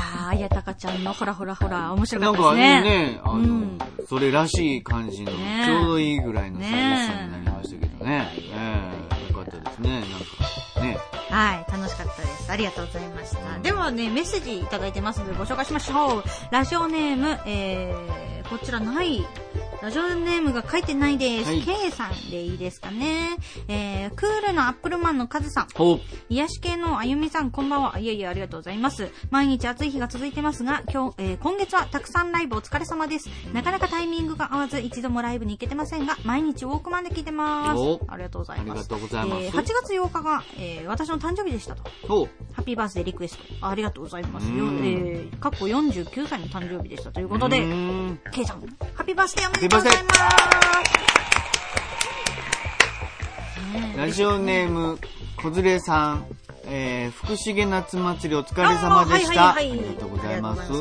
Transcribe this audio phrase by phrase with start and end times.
[0.00, 2.82] いやー、あやたかちゃんのほらほらほら、面白かなんかったですね。
[2.82, 3.78] ね、あの、うん
[4.08, 8.28] それらしい感じの、ねちょうどいいぐらいの寂しさになりましたけどね。
[8.34, 10.00] ええよかったですね。
[10.00, 10.98] なんか、ね。
[11.30, 12.50] はい、楽しかったです。
[12.50, 13.58] ありがとうございました。
[13.60, 16.24] ではね、メッセージいただいてますのでご紹介しましょう。
[16.50, 19.24] ラジオネーム、えー、こちらない。
[19.82, 21.46] ラジオネームが書いてないです。
[21.48, 23.36] はい K さんでいいですかね。
[23.66, 25.68] えー、クールのアップルマンのカズさん。
[26.28, 27.98] 癒し系のあゆみさん、こんばんは。
[27.98, 29.08] いえいえ、ありがとうございます。
[29.30, 33.30] 毎日暑い日が続いてますが、今日、えー今月はたくさんライブお疲れ様です。
[33.54, 38.00] なかなかタイミングが合わず、一度もライブに行けてませんが、毎日ウォークマンで聞いてますお。
[38.08, 38.70] ありがとうございます。
[38.70, 41.84] ありがとうございますえー8月8日が、えー私の誕生日でしたと。
[42.52, 43.66] ハッピーバースデーリクエスト。
[43.66, 44.46] ありがとうございます。
[44.48, 47.60] えー、過去49歳の誕生日でしたということで
[48.32, 48.66] ケイさん、ハ
[49.02, 50.20] ッピーバースデーおめでとうございます。
[53.96, 54.98] ラジオネーム、
[55.42, 56.26] こずれさん。
[56.72, 59.56] えー、福重夏祭りお疲れ様でした。
[59.56, 60.72] ありがとうございます。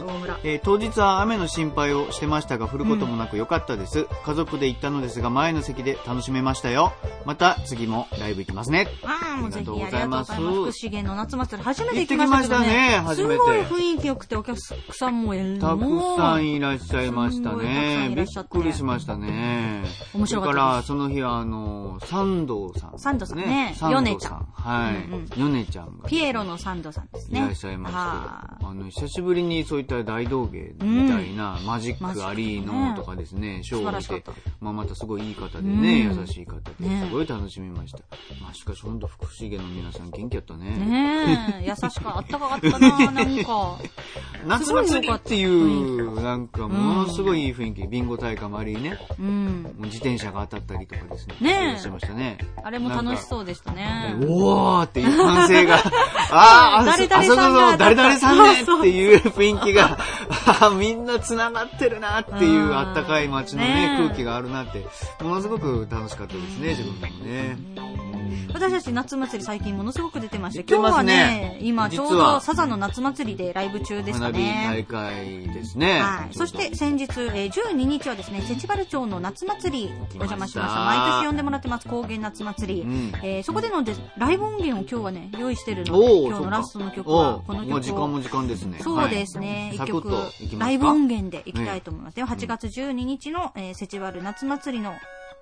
[0.44, 4.06] えー当日は雨の心配をしてましたが、降ることもなく良かったです。
[4.24, 6.94] 家族で行ったのですが、前の席で楽しめましたよ。
[7.26, 8.88] また次もライブ行きますね。
[9.04, 10.34] ありがとうございます。
[10.34, 12.98] 福重の夏祭り初めて行き行ってきましたたねね。
[13.04, 18.14] 初めてすごい雰囲気良くてお客さんもえーたくさんいらっしゃいましたね。
[18.16, 19.84] びっくりしましたね。
[20.14, 24.02] 面白かったから、その日は、あの、三道さん、三道さんね三道さん。
[24.02, 24.96] ヨネちゃんはい。
[24.96, 26.10] うんヨネちゃんが。
[26.10, 27.40] ピエロのサンドさんですね。
[27.40, 38.00] いらっしゃいまして、はあの、久しぶりにそういった大道芸みたいな、マジックありのとかですね、ショーを見てまあまたすごいいい方でね、うん優しい方で、ねすごい楽しみました。
[38.42, 40.72] まあしかし本当福重の皆さん元気やったね。
[40.78, 43.78] ねえ、優しかった、あったかかったな、なんか。
[44.48, 49.76] 夏祭りっていう、なんかものすごいいい雰囲気、ビンゴ大会もありね、うん。
[49.80, 51.36] 自転車が当たったりとかですね。
[51.42, 52.38] ねえしてましたね。
[52.64, 54.16] あれも楽しそうでしたね。
[54.24, 55.69] おーっていう歓声が、
[56.32, 59.98] あーあ、誰あそこの誰々さんねっていう雰囲気が、
[60.78, 64.86] みんな繋がってるなっていうあったかい街のね空気があるなって、
[65.24, 68.09] ものすごく楽しかったですね、自分でもね。
[68.54, 74.86] 私たち夏祭り最近ものすごく出てまして、今日はねね、今ちょうどサザンの夏祭りでライブ中でした花火大ね。
[74.88, 76.00] 会ですね。
[76.00, 76.34] はい。
[76.34, 80.80] そして先日、えー12日はですね、セチバル町の夏祭りお邪魔しました。
[80.86, 82.82] 毎年呼んでもらってます、高原夏祭り。
[82.82, 88.80] うんえーそこでのでライブ音源を今日はね、用意してるので、今日のラストの曲おはーこの曲をもう時間も時間ですね。
[88.82, 89.72] そうですね。
[89.74, 90.12] 一、はい曲
[90.58, 92.16] ライブ音源でいきたいと思います。
[92.16, 94.94] では、8月12日の、えー、セチバル夏祭りの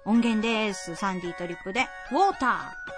[0.06, 0.96] 音源です。
[0.96, 2.97] サンディトリップで、ウォーター。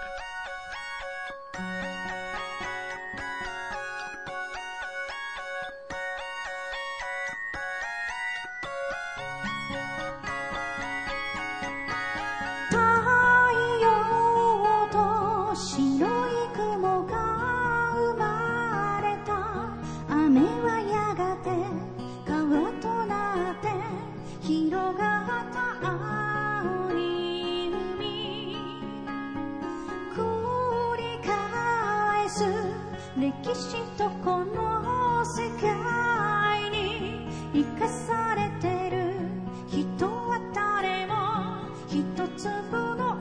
[42.40, 42.48] 粒
[42.96, 43.20] の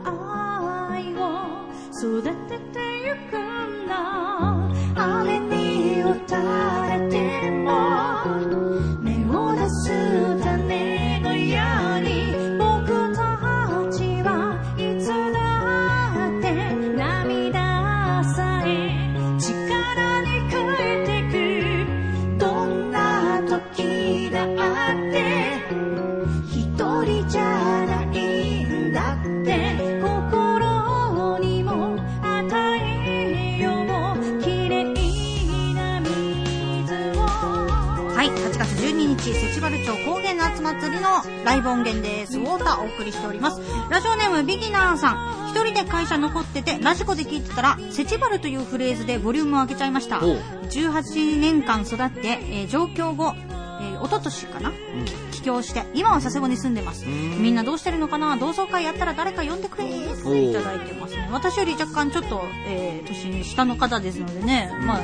[0.89, 1.19] 愛を
[1.91, 3.93] 育ててゆくんだ。
[4.95, 8.08] 雨に打たれても
[39.49, 41.09] 12日セチバル町高原夏祭りの
[41.43, 42.37] ライブ音源です。
[42.37, 43.59] ウォーターお送りしております。
[43.89, 45.49] ラジオネームビギナーさん。
[45.49, 50.23] 一人で会社残っててラジコで聞いてたらセチバルというフレーズでボリュームを上げちゃいました。
[50.23, 50.37] おう。
[50.69, 53.33] 18年間育って、えー上京後、
[53.81, 54.71] えー、一昨年かな、
[55.31, 57.05] 帰郷して今は佐世保に住んでます。
[57.07, 57.41] ん。
[57.41, 58.37] みんなどうしてるのかな？
[58.37, 61.15] 同窓会やったら誰か呼んでくれっていただいてます。
[61.15, 64.99] ね私より若干ちょっと、えー、年下の方ですのでね、まあ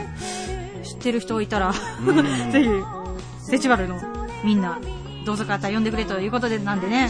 [0.84, 1.74] 知ってる人いたら
[2.54, 2.70] ぜひ
[3.40, 4.15] セチバルの
[4.46, 4.80] みんな
[5.26, 7.10] 同窓会やったら呼んでくれということでなんでね。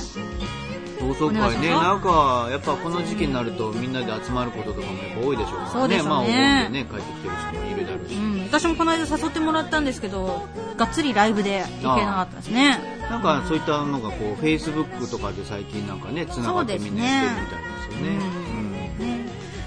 [1.00, 5.72] 同窓会ね、なんか、やっぱこの時期になるとみんなで集まることとかもやっぱ多いでしょうからね。
[5.72, 6.10] そうですよね。
[6.10, 6.34] まあ、お盆で
[6.70, 8.16] ね、帰ってきてる人もいるだろうし。
[8.16, 12.80] うん、私もこの間誘ってもらったんですけどがっつりライブで行けなかったですね。
[13.10, 18.45] なんかそういったのがこう、Facebook とかで最近なんかね、繋がってみんなやってるみたいですよね。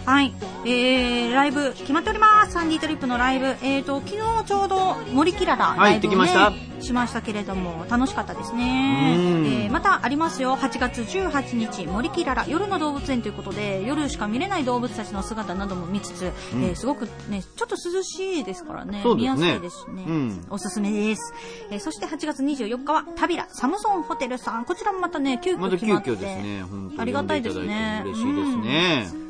[0.08, 0.32] ねはい。
[0.64, 2.52] えー、ライブ決まっております。
[2.52, 3.46] サンディートリップのライブ。
[3.62, 9.14] えーと、昨日ちょうど森キララはいライブを、ね行ってきましましたけれども、楽しかったですね。
[9.18, 10.56] うんえーまたありますよ。
[10.56, 19.04] 8月18日、森キララ夜の動物園ということで、夜しか見れない動物たちの姿なども見つつ、うんえーすごくね、ちょっと涼しいですからね。
[19.04, 20.04] ね見やすいですしね。
[20.06, 21.34] うんおすすめです。
[21.70, 24.64] えーそして8月24日は、タビラ、サムソンホテルさん。
[24.64, 26.10] こちらもまたね、急遽決まって。
[26.10, 26.64] 遽ですね、
[26.96, 28.02] ありがたいですね。
[28.06, 29.08] 嬉しいですね。
[29.12, 29.27] うん。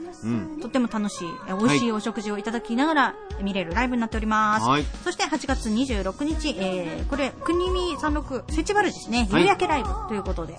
[0.61, 4.67] とっても楽しい、え美味しいお食事をいただきながら見れるライブになっております。
[4.67, 9.29] はいそして8月26日、えー、これ、国見36フェチバルですね。
[9.31, 10.57] はい夕焼けライブということで、え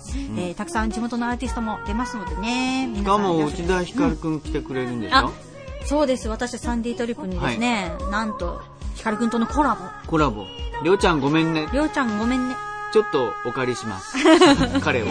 [0.52, 2.90] ーたくさん地元のアーティストも出ますのでね。
[2.96, 5.32] しかも、内田ひかるくん来てくれるんでしあょ、
[5.84, 6.28] そうです。
[6.28, 8.60] 私、サンディートリップにですね、なんと、
[8.94, 9.80] ヒカルくんとのコラボ。
[10.06, 10.44] コラボ。
[10.82, 11.68] りょうちゃんごめんね。
[11.72, 12.54] りょうちゃんごめんね。
[12.92, 14.16] ちょっとお借りします。
[14.80, 15.06] 彼を。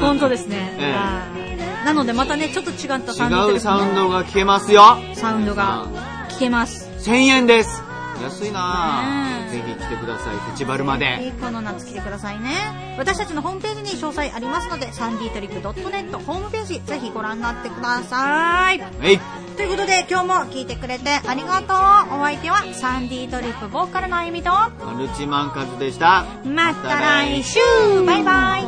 [0.00, 0.74] 本当ですね。
[0.78, 1.54] ええはい
[1.84, 4.96] なのでまたね、ちょっと違ったサンディートリップ違うサウンのドが聞けますよ。
[5.14, 5.86] サウンドが
[6.30, 6.90] 聞けます。
[7.00, 7.82] 1000円です。
[8.22, 9.02] 安いな
[9.44, 9.50] ね。
[9.50, 10.36] ぜひ来てください。
[10.36, 11.32] フェチバルまで。
[11.40, 12.96] この夏来てくださいね。
[12.98, 18.82] 私たちのホームページに詳細ありますので、サンディートリップ .net ホームページ、ぜひご覧になってください。
[19.02, 19.20] えい。
[19.56, 21.74] ということで、今日も聞いてくれてありがと
[22.14, 22.18] う。
[22.18, 26.24] お相手はサンディートリップボーカルのあゆみと、マルチマンカズでした。
[26.44, 27.60] また来週
[28.04, 28.64] バイバイ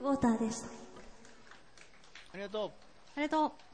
[0.00, 0.66] ウォーターでした。
[2.34, 2.70] ありがとう。
[3.16, 3.67] ありがとう。